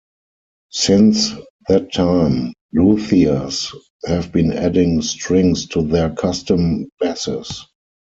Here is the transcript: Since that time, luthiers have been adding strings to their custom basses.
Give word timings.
Since 0.71 1.33
that 1.69 1.93
time, 1.93 2.53
luthiers 2.73 3.71
have 4.07 4.31
been 4.31 4.51
adding 4.51 5.03
strings 5.03 5.67
to 5.67 5.83
their 5.83 6.09
custom 6.09 6.89
basses. 6.99 7.67